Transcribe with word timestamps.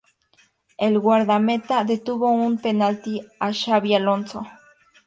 El 0.79 0.97
guardameta 0.99 1.83
detuvo 1.83 2.31
un 2.31 2.57
penalti 2.57 3.21
a 3.39 3.53
Xabi 3.53 3.93
Alonso. 3.93 4.43